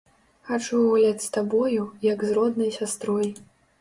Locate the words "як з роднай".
2.13-2.71